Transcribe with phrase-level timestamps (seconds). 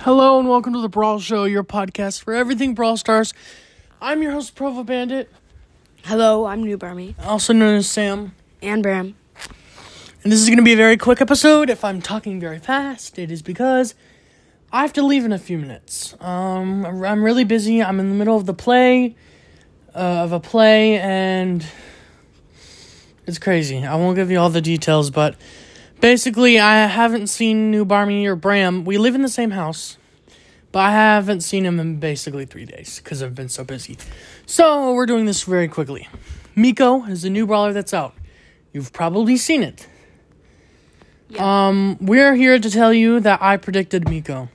[0.00, 3.32] Hello and welcome to the Brawl Show, your podcast for everything Brawl Stars.
[4.00, 5.30] I'm your host, Provo Bandit,
[6.04, 7.14] Hello, I'm New Barmy.
[7.22, 8.34] also known as Sam.
[8.60, 9.14] And Bram.
[10.24, 11.70] And this is going to be a very quick episode.
[11.70, 13.94] If I'm talking very fast, it is because
[14.72, 16.14] I have to leave in a few minutes.
[16.20, 17.82] Um, I'm really busy.
[17.82, 19.14] I'm in the middle of the play,
[19.94, 21.64] uh, of a play, and
[23.26, 23.84] it's crazy.
[23.84, 25.36] I won't give you all the details, but
[26.02, 28.84] basically, I haven't seen New Barmy or Bram.
[28.84, 29.96] We live in the same house,
[30.70, 33.96] but I haven't seen him in basically three days because I've been so busy.
[34.44, 36.08] So we're doing this very quickly.
[36.54, 38.14] Mico is the new brawler that's out.
[38.74, 39.88] You've probably seen it.
[41.38, 44.50] Um, we're here to tell you that I predicted Mico.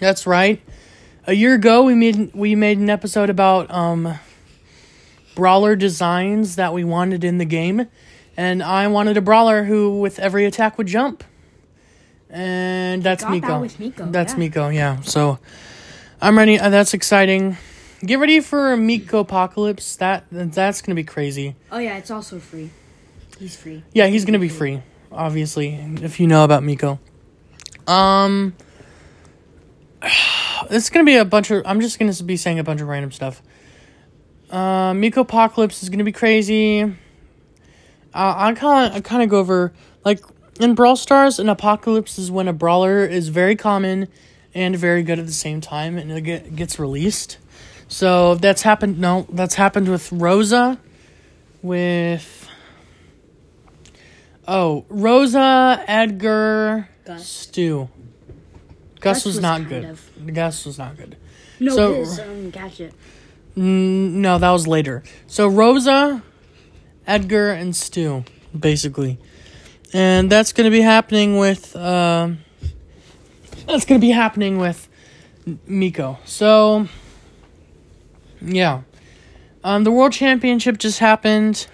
[0.00, 0.60] That's right.
[1.26, 4.18] A year ago, we made we made an episode about um
[5.34, 7.86] brawler designs that we wanted in the game,
[8.36, 11.24] and I wanted a brawler who, with every attack, would jump.
[12.30, 13.60] And that's that Mico.
[13.60, 14.38] with Mico, That's yeah.
[14.38, 14.68] Mico.
[14.68, 15.00] Yeah.
[15.02, 15.38] So
[16.20, 16.58] I'm ready.
[16.58, 17.56] Uh, that's exciting.
[18.04, 19.96] Get ready for Mico Apocalypse.
[19.96, 21.54] That that's gonna be crazy.
[21.70, 22.70] Oh, yeah, it's also free.
[23.38, 23.82] He's free.
[23.92, 26.98] Yeah, he's gonna be free, obviously, if you know about Mico.
[27.86, 28.54] Um,
[30.70, 31.62] it's gonna be a bunch of.
[31.66, 33.42] I'm just gonna be saying a bunch of random stuff.
[34.50, 36.94] Uh, Mico Apocalypse is gonna be crazy.
[38.14, 39.72] Uh, I kind of I kind of go over
[40.04, 40.20] like
[40.60, 44.06] in Brawl Stars, an apocalypse is when a brawler is very common
[44.54, 47.38] and very good at the same time, and it get, gets released.
[47.88, 49.00] So that's happened.
[49.00, 50.78] No, that's happened with Rosa,
[51.62, 52.48] with
[54.46, 57.26] Oh, Rosa, Edgar, Gus.
[57.26, 57.88] Stu.
[59.00, 59.84] Gus, Gus was, was not good.
[59.84, 61.16] of- Gus was not good.
[61.60, 62.92] No, So- his um, gadget.
[63.56, 65.02] Mm, no, that was later.
[65.26, 66.22] So Rosa,
[67.06, 68.24] Edgar, and Stu,
[68.58, 69.18] basically,
[69.92, 71.74] and that's gonna be happening with.
[71.76, 72.38] Um,
[73.66, 74.88] that's gonna be happening with
[75.66, 76.18] Mico.
[76.24, 76.88] So,
[78.40, 78.82] yeah,
[79.62, 81.66] um, the World Championship just happened.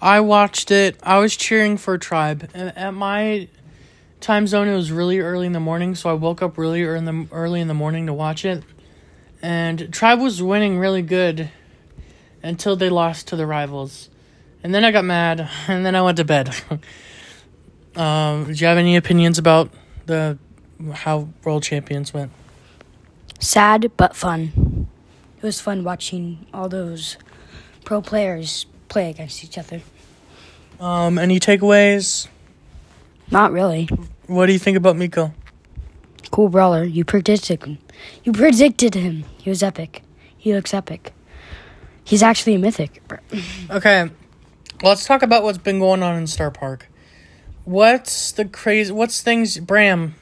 [0.00, 0.98] I watched it.
[1.02, 2.50] I was cheering for Tribe.
[2.54, 3.48] At my
[4.20, 6.98] time zone, it was really early in the morning, so I woke up really early
[6.98, 8.62] in the early in the morning to watch it.
[9.42, 11.50] And Tribe was winning really good
[12.42, 14.08] until they lost to the rivals.
[14.62, 16.54] And then I got mad, and then I went to bed.
[17.96, 19.70] um, do you have any opinions about
[20.06, 20.38] the
[20.92, 22.32] how world champions went?
[23.38, 24.88] Sad, but fun.
[25.36, 27.16] It was fun watching all those
[27.84, 29.82] pro players play against each other.
[30.80, 32.28] Um, any takeaways?
[33.30, 33.88] Not really.
[34.26, 35.32] What do you think about Mico?
[36.30, 36.84] Cool brawler.
[36.84, 37.78] You predicted him.
[38.24, 39.24] You predicted him.
[39.38, 40.02] He was epic.
[40.36, 41.12] He looks epic.
[42.04, 43.02] He's actually a mythic.
[43.70, 44.10] Okay,
[44.82, 46.88] let's talk about what's been going on in Starr Park.
[47.64, 48.92] What's the crazy?
[48.92, 50.14] What's things, Bram?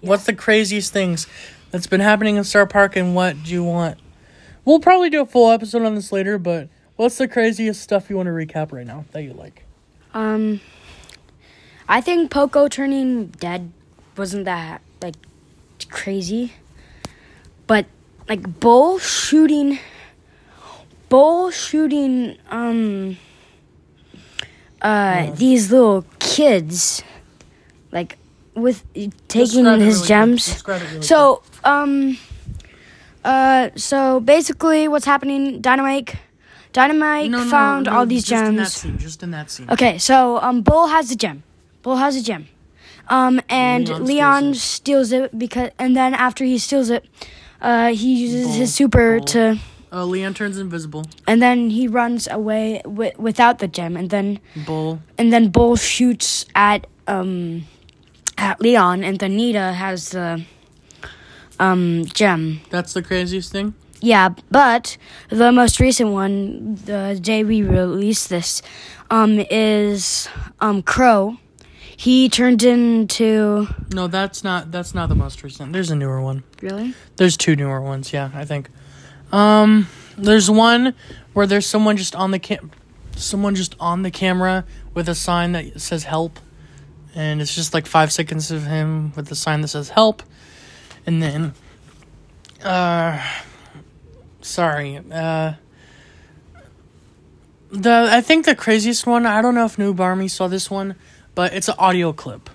[0.00, 1.26] What's the craziest things
[1.70, 3.98] that's been happening in Starr Park, and what do you want?
[4.64, 8.16] We'll probably do a full episode on this later, but what's the craziest stuff you
[8.16, 9.64] want to recap right now that you like?
[10.12, 10.60] Um,
[11.88, 13.72] I think Poco turning dead
[14.16, 15.16] wasn't that like
[15.88, 16.52] crazy,
[17.66, 17.86] but
[18.28, 19.78] like Bull shooting,
[21.08, 23.16] Bull shooting um
[24.84, 27.02] uh these little kids,
[27.90, 28.18] like
[28.54, 28.84] with
[29.26, 30.08] taking Describe it his really quick.
[30.08, 30.44] gems.
[30.46, 32.18] Describe it really So um
[33.24, 35.60] uh so basically what's happening?
[35.60, 36.14] Dynamite,
[36.72, 37.30] Dynamite.
[37.30, 38.72] No, no, found no, all these just In that gems.
[38.74, 39.68] scene, just in that scene.
[39.70, 41.42] Okay, so um, Bull has a gem.
[41.82, 42.46] Bull has a gem.
[43.08, 45.38] Um, and Leon Leon, steals steals, it.
[45.38, 47.04] because, and then after he steals it,
[47.60, 49.24] uh, he uses Bull- his super Bull.
[49.26, 49.58] to,
[49.94, 51.04] Uh, Leon turns invisible.
[51.28, 54.98] and then he runs away wi- without the gem, and then Bull.
[55.16, 57.62] and then Bull shoots at um
[58.36, 60.42] at Leon, and then Nita has the
[61.60, 62.60] um gem.
[62.70, 63.74] That's the craziest thing.
[64.00, 64.98] Yeah, but
[65.30, 68.60] the most recent one, the day we released this,
[69.10, 70.28] um, is
[70.60, 71.38] um Crow.
[71.96, 74.72] He turned into No, that's not.
[74.72, 75.72] That's not the most recent.
[75.72, 76.42] There's a newer one.
[76.60, 76.94] really.
[77.16, 78.68] There's two newer ones, yeah, I think.
[79.34, 80.94] Um, there's one
[81.32, 82.70] where there's someone just on the cam,
[83.16, 84.64] someone just on the camera
[84.94, 86.38] with a sign that says "help,"
[87.16, 90.22] and it's just like five seconds of him with the sign that says "help,"
[91.04, 91.52] and then,
[92.62, 93.20] uh,
[94.40, 95.54] sorry, uh,
[97.72, 99.26] the I think the craziest one.
[99.26, 100.94] I don't know if New Barmy saw this one,
[101.34, 102.48] but it's an audio clip.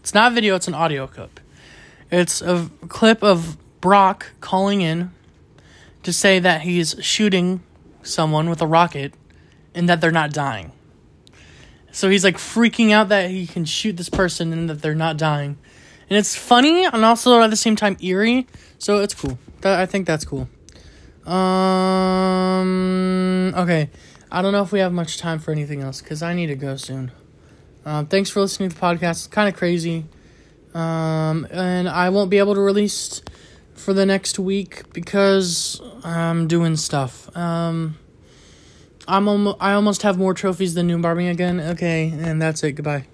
[0.00, 0.54] It's not video.
[0.54, 1.38] It's an audio clip.
[2.10, 5.10] It's a clip of Brock calling in
[6.02, 7.62] to say that he's shooting
[8.02, 9.14] someone with a rocket
[9.74, 10.72] and that they're not dying.
[11.92, 15.16] So he's like freaking out that he can shoot this person and that they're not
[15.16, 15.58] dying.
[16.08, 18.46] and it's funny and also at the same time eerie.
[18.78, 19.38] So it's cool.
[19.60, 20.48] That I think that's cool.
[21.26, 23.52] Um.
[23.56, 23.90] Okay.
[24.30, 26.54] I don't know if we have much time for anything else because I need to
[26.54, 27.10] go soon.
[27.84, 29.10] Um, thanks for listening to the podcast.
[29.10, 30.04] It's kind of crazy.
[30.74, 33.22] Um, and I won't be able to release
[33.78, 37.34] for the next week because I'm doing stuff.
[37.36, 37.96] Um,
[39.06, 41.60] I'm almost, I almost have more trophies than New Barbie again.
[41.60, 42.72] Okay, and that's it.
[42.72, 43.06] Goodbye.